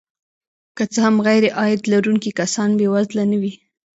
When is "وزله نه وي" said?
2.93-3.53